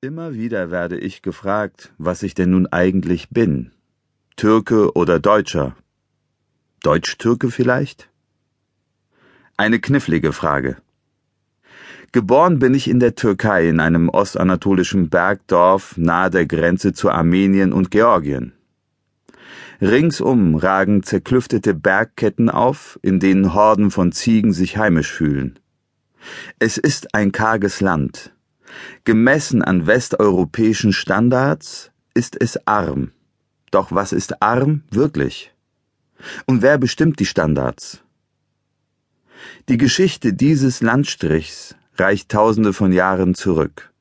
[0.00, 3.72] Immer wieder werde ich gefragt, was ich denn nun eigentlich bin.
[4.36, 5.74] Türke oder Deutscher?
[6.84, 8.08] Deutsch-Türke vielleicht?
[9.56, 10.76] Eine knifflige Frage.
[12.12, 17.72] Geboren bin ich in der Türkei in einem ostanatolischen Bergdorf nahe der Grenze zu Armenien
[17.72, 18.52] und Georgien.
[19.80, 25.58] Ringsum ragen zerklüftete Bergketten auf, in denen Horden von Ziegen sich heimisch fühlen.
[26.60, 28.32] Es ist ein karges Land,
[29.04, 33.12] Gemessen an westeuropäischen Standards ist es arm.
[33.70, 35.54] Doch was ist arm wirklich?
[36.46, 38.02] Und wer bestimmt die Standards?
[39.68, 43.92] Die Geschichte dieses Landstrichs reicht tausende von Jahren zurück.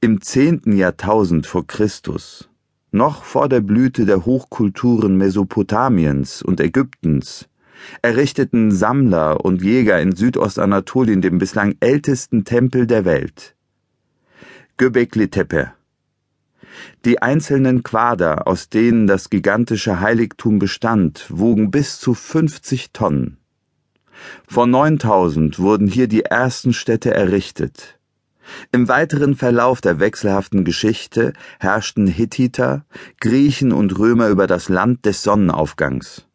[0.00, 2.48] Im zehnten Jahrtausend vor Christus,
[2.90, 7.48] noch vor der Blüte der Hochkulturen Mesopotamiens und Ägyptens,
[8.02, 13.55] errichteten Sammler und Jäger in Südostanatolien den bislang ältesten Tempel der Welt,
[14.78, 15.72] Göbekli Tepe.
[17.06, 23.38] Die einzelnen Quader, aus denen das gigantische Heiligtum bestand, wogen bis zu 50 Tonnen.
[24.46, 27.98] Vor 9000 wurden hier die ersten Städte errichtet.
[28.70, 32.84] Im weiteren Verlauf der wechselhaften Geschichte herrschten Hittiter,
[33.20, 36.26] Griechen und Römer über das Land des Sonnenaufgangs.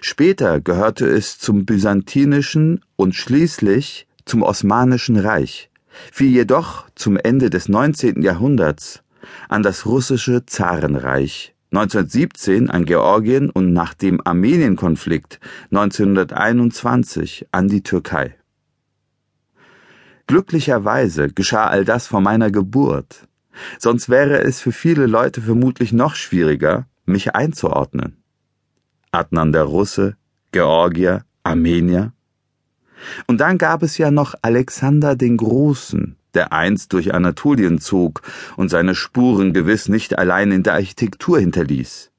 [0.00, 5.70] Später gehörte es zum byzantinischen und schließlich zum Osmanischen Reich
[6.12, 8.22] fiel jedoch zum Ende des 19.
[8.22, 9.02] Jahrhunderts
[9.48, 18.36] an das russische Zarenreich, 1917 an Georgien und nach dem Armenienkonflikt 1921 an die Türkei.
[20.26, 23.28] Glücklicherweise geschah all das vor meiner Geburt,
[23.78, 28.22] sonst wäre es für viele Leute vermutlich noch schwieriger, mich einzuordnen.
[29.10, 30.16] Adnan der Russe,
[30.52, 32.12] Georgier, Armenier,
[33.26, 38.22] und dann gab es ja noch Alexander den Großen, der einst durch Anatolien zog
[38.56, 42.10] und seine Spuren gewiss nicht allein in der Architektur hinterließ.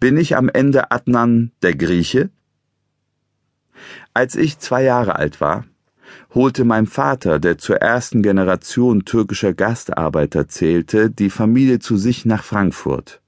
[0.00, 2.30] Bin ich am Ende Adnan der Grieche?
[4.14, 5.64] Als ich zwei Jahre alt war,
[6.34, 12.44] holte mein Vater, der zur ersten Generation türkischer Gastarbeiter zählte, die Familie zu sich nach
[12.44, 13.20] Frankfurt.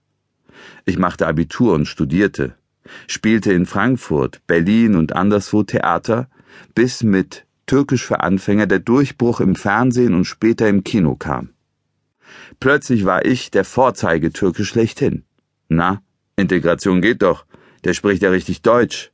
[0.84, 2.54] Ich machte Abitur und studierte,
[3.06, 6.28] spielte in Frankfurt, Berlin und anderswo Theater
[6.74, 11.50] bis mit Türkisch für Anfänger der Durchbruch im Fernsehen und später im Kino kam.
[12.58, 15.24] Plötzlich war ich der Vorzeigetürke schlechthin.
[15.68, 16.02] Na,
[16.36, 17.44] Integration geht doch,
[17.84, 19.12] der spricht ja richtig Deutsch.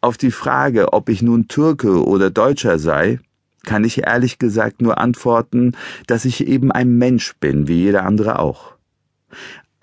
[0.00, 3.20] Auf die Frage, ob ich nun Türke oder Deutscher sei,
[3.64, 5.76] kann ich ehrlich gesagt nur antworten,
[6.06, 8.74] dass ich eben ein Mensch bin, wie jeder andere auch.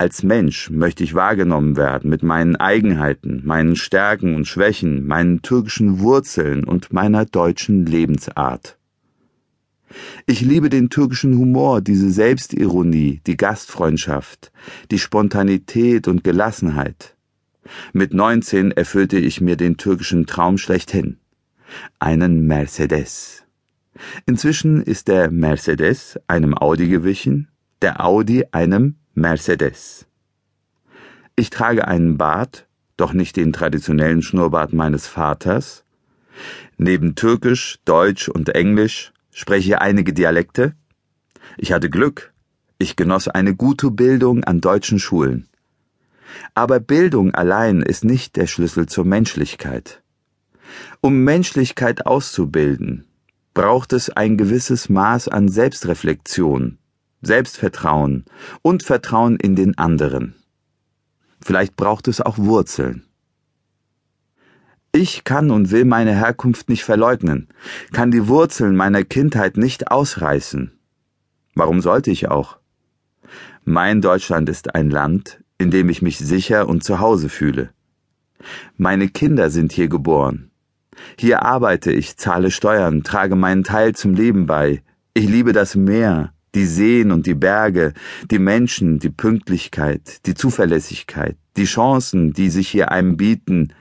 [0.00, 5.98] Als Mensch möchte ich wahrgenommen werden mit meinen Eigenheiten, meinen Stärken und Schwächen, meinen türkischen
[6.00, 8.78] Wurzeln und meiner deutschen Lebensart.
[10.24, 14.52] Ich liebe den türkischen Humor, diese Selbstironie, die Gastfreundschaft,
[14.90, 17.14] die Spontanität und Gelassenheit.
[17.92, 21.18] Mit 19 erfüllte ich mir den türkischen Traum schlechthin.
[21.98, 23.44] Einen Mercedes.
[24.24, 27.48] Inzwischen ist der Mercedes einem Audi gewichen,
[27.82, 30.06] der Audi einem Mercedes.
[31.34, 35.84] Ich trage einen Bart, doch nicht den traditionellen Schnurrbart meines Vaters.
[36.76, 40.74] Neben Türkisch, Deutsch und Englisch spreche ich einige Dialekte.
[41.56, 42.32] Ich hatte Glück.
[42.78, 45.48] Ich genoss eine gute Bildung an deutschen Schulen.
[46.54, 50.02] Aber Bildung allein ist nicht der Schlüssel zur Menschlichkeit.
[51.00, 53.06] Um Menschlichkeit auszubilden,
[53.54, 56.78] braucht es ein gewisses Maß an Selbstreflexion,
[57.22, 58.24] Selbstvertrauen
[58.62, 60.34] und Vertrauen in den anderen.
[61.42, 63.04] Vielleicht braucht es auch Wurzeln.
[64.92, 67.48] Ich kann und will meine Herkunft nicht verleugnen,
[67.92, 70.72] kann die Wurzeln meiner Kindheit nicht ausreißen.
[71.54, 72.58] Warum sollte ich auch?
[73.64, 77.70] Mein Deutschland ist ein Land, in dem ich mich sicher und zu Hause fühle.
[78.76, 80.50] Meine Kinder sind hier geboren.
[81.18, 84.82] Hier arbeite ich, zahle Steuern, trage meinen Teil zum Leben bei.
[85.14, 87.92] Ich liebe das Meer, die Seen und die Berge,
[88.30, 93.72] die Menschen, die Pünktlichkeit, die Zuverlässigkeit, die Chancen, die sich hier einem bieten.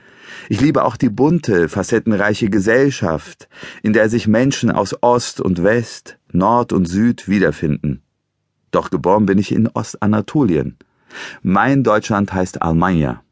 [0.49, 3.49] Ich liebe auch die bunte, facettenreiche Gesellschaft,
[3.81, 8.01] in der sich Menschen aus Ost und West, Nord und Süd wiederfinden.
[8.71, 10.77] Doch geboren bin ich in Ostanatolien.
[11.41, 13.23] Mein Deutschland heißt Almania.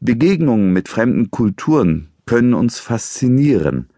[0.00, 3.88] Begegnungen mit fremden Kulturen können uns faszinieren,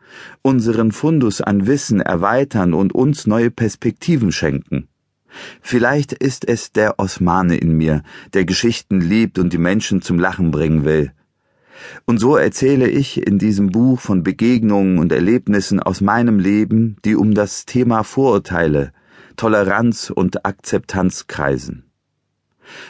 [0.42, 4.88] unseren Fundus an Wissen erweitern und uns neue Perspektiven schenken.
[5.60, 8.02] Vielleicht ist es der Osmane in mir,
[8.34, 11.12] der Geschichten liebt und die Menschen zum Lachen bringen will.
[12.04, 17.16] Und so erzähle ich in diesem Buch von Begegnungen und Erlebnissen aus meinem Leben, die
[17.16, 18.92] um das Thema Vorurteile,
[19.36, 21.84] Toleranz und Akzeptanz kreisen.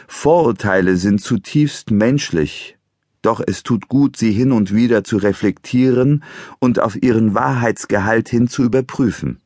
[0.07, 2.77] Vorurteile sind zutiefst menschlich,
[3.23, 6.23] doch es tut gut, sie hin und wieder zu reflektieren
[6.59, 9.39] und auf ihren Wahrheitsgehalt hin zu überprüfen.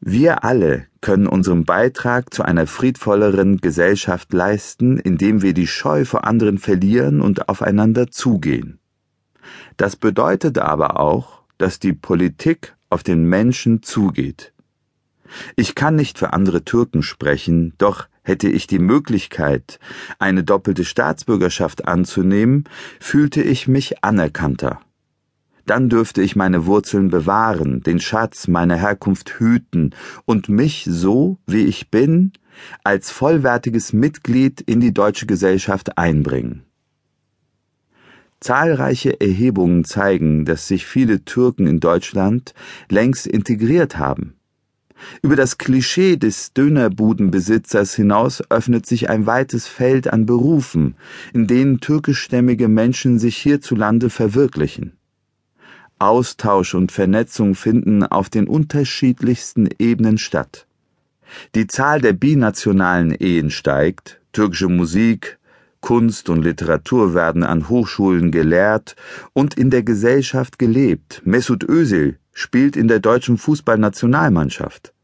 [0.00, 6.24] Wir alle können unseren Beitrag zu einer friedvolleren Gesellschaft leisten, indem wir die Scheu vor
[6.24, 8.78] anderen verlieren und aufeinander zugehen.
[9.76, 14.54] Das bedeutet aber auch, dass die Politik auf den Menschen zugeht.
[15.54, 19.78] Ich kann nicht für andere Türken sprechen, doch hätte ich die Möglichkeit,
[20.18, 22.64] eine doppelte Staatsbürgerschaft anzunehmen,
[22.98, 24.80] fühlte ich mich anerkannter
[25.70, 29.94] dann dürfte ich meine Wurzeln bewahren, den Schatz meiner Herkunft hüten
[30.24, 32.32] und mich so, wie ich bin,
[32.82, 36.64] als vollwertiges Mitglied in die deutsche Gesellschaft einbringen.
[38.40, 42.52] Zahlreiche Erhebungen zeigen, dass sich viele Türken in Deutschland
[42.88, 44.39] längst integriert haben.
[45.22, 50.94] Über das Klischee des Dönerbudenbesitzers hinaus öffnet sich ein weites Feld an Berufen,
[51.32, 54.96] in denen türkischstämmige Menschen sich hierzulande verwirklichen.
[55.98, 60.66] Austausch und Vernetzung finden auf den unterschiedlichsten Ebenen statt.
[61.54, 65.38] Die Zahl der binationalen Ehen steigt, türkische Musik,
[65.80, 68.96] Kunst und Literatur werden an Hochschulen gelehrt
[69.32, 71.22] und in der Gesellschaft gelebt.
[71.24, 74.94] Mesut Özil spielt in der deutschen Fußballnationalmannschaft.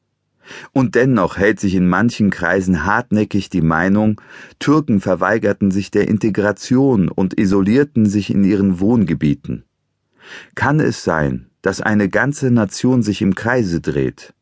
[0.72, 4.20] Und dennoch hält sich in manchen Kreisen hartnäckig die Meinung,
[4.58, 9.64] Türken verweigerten sich der Integration und isolierten sich in ihren Wohngebieten.
[10.54, 14.32] Kann es sein, dass eine ganze Nation sich im Kreise dreht?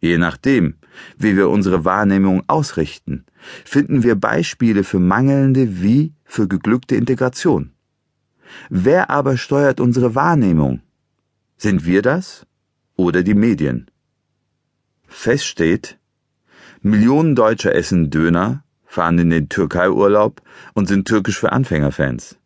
[0.00, 0.74] Je nachdem,
[1.18, 3.26] wie wir unsere Wahrnehmung ausrichten,
[3.64, 7.72] finden wir Beispiele für mangelnde wie für geglückte Integration.
[8.70, 10.80] Wer aber steuert unsere Wahrnehmung?
[11.58, 12.46] Sind wir das
[12.96, 13.90] oder die Medien?
[15.06, 15.98] Fest steht,
[16.82, 20.42] Millionen Deutscher essen Döner, fahren in den Türkei-Urlaub
[20.74, 22.36] und sind türkisch für Anfängerfans.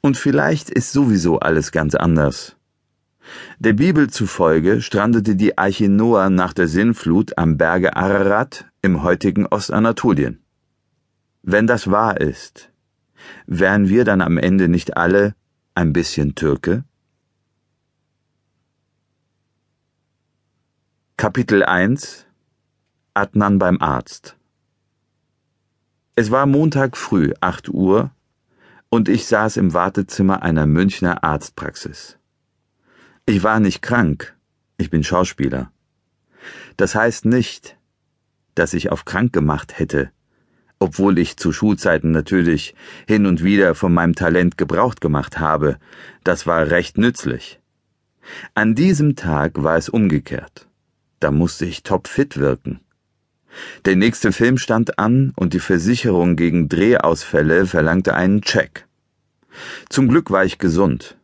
[0.00, 2.56] Und vielleicht ist sowieso alles ganz anders.
[3.60, 9.46] Der Bibel zufolge strandete die Arche Noah nach der Sinnflut am Berge Ararat im heutigen
[9.46, 10.42] Ostanatolien.
[11.42, 12.70] Wenn das wahr ist,
[13.46, 15.36] wären wir dann am Ende nicht alle
[15.76, 16.84] ein bisschen Türke?
[21.18, 22.26] Kapitel 1
[23.14, 24.36] Adnan beim Arzt
[26.14, 28.10] Es war Montag früh, 8 Uhr,
[28.90, 32.18] und ich saß im Wartezimmer einer Münchner Arztpraxis.
[33.24, 34.36] Ich war nicht krank,
[34.76, 35.72] ich bin Schauspieler.
[36.76, 37.78] Das heißt nicht,
[38.54, 40.10] dass ich auf krank gemacht hätte,
[40.78, 42.74] obwohl ich zu Schulzeiten natürlich
[43.08, 45.78] hin und wieder von meinem Talent Gebrauch gemacht habe,
[46.24, 47.58] das war recht nützlich.
[48.52, 50.66] An diesem Tag war es umgekehrt.
[51.20, 52.80] Da musste ich topfit wirken.
[53.84, 58.86] Der nächste Film stand an und die Versicherung gegen Drehausfälle verlangte einen Check.
[59.88, 61.16] Zum Glück war ich gesund.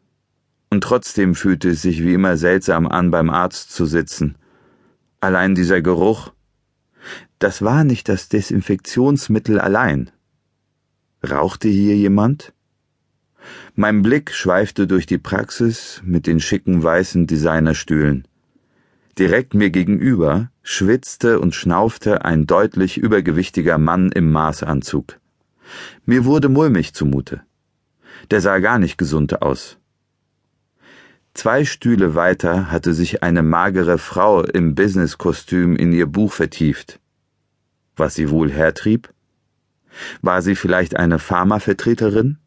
[0.70, 4.36] Und trotzdem fühlte es sich wie immer seltsam an, beim Arzt zu sitzen.
[5.20, 6.32] Allein dieser Geruch.
[7.38, 10.10] Das war nicht das Desinfektionsmittel allein.
[11.28, 12.54] Rauchte hier jemand?
[13.74, 18.26] Mein Blick schweifte durch die Praxis mit den schicken weißen Designerstühlen.
[19.18, 25.18] Direkt mir gegenüber schwitzte und schnaufte ein deutlich übergewichtiger Mann im Maßanzug.
[26.06, 27.42] Mir wurde mulmig zumute.
[28.30, 29.78] Der sah gar nicht gesund aus.
[31.34, 37.00] Zwei Stühle weiter hatte sich eine magere Frau im Businesskostüm in ihr Buch vertieft.
[37.96, 39.12] Was sie wohl hertrieb?
[40.20, 42.38] War sie vielleicht eine Pharmavertreterin?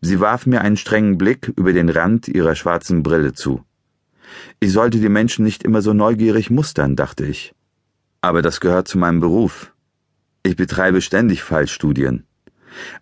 [0.00, 3.64] Sie warf mir einen strengen Blick über den Rand ihrer schwarzen Brille zu.
[4.58, 7.54] Ich sollte die Menschen nicht immer so neugierig mustern, dachte ich.
[8.20, 9.72] Aber das gehört zu meinem Beruf.
[10.42, 12.24] Ich betreibe ständig Fallstudien.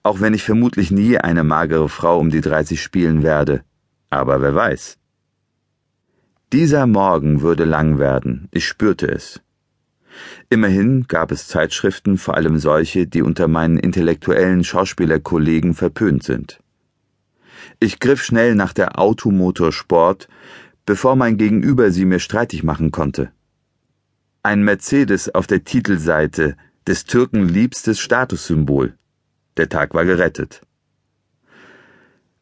[0.03, 3.63] Auch wenn ich vermutlich nie eine magere Frau um die 30 spielen werde.
[4.11, 4.99] Aber wer weiß.
[6.53, 9.43] Dieser Morgen würde lang werden, ich spürte es.
[10.49, 16.61] Immerhin gab es Zeitschriften, vor allem solche, die unter meinen intellektuellen Schauspielerkollegen verpönt sind.
[17.81, 20.29] Ich griff schnell nach der Automotorsport,
[20.89, 23.31] bevor mein Gegenüber sie mir streitig machen konnte.
[24.43, 28.95] Ein Mercedes auf der Titelseite, des Türken liebstes Statussymbol.
[29.59, 30.63] Der Tag war gerettet.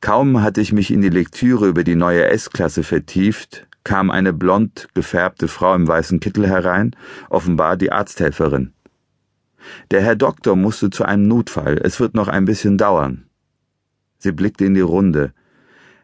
[0.00, 4.90] Kaum hatte ich mich in die Lektüre über die neue S-Klasse vertieft, kam eine blond
[4.94, 6.94] gefärbte Frau im weißen Kittel herein,
[7.28, 8.72] offenbar die Arzthelferin.
[9.90, 13.26] Der Herr Doktor musste zu einem Notfall, es wird noch ein bisschen dauern.
[14.18, 15.32] Sie blickte in die Runde.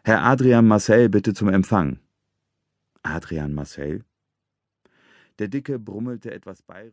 [0.03, 1.99] Herr Adrian Marcel, bitte zum Empfang.
[3.03, 4.03] Adrian Marcel?
[5.39, 6.91] Der Dicke brummelte etwas bayerisch.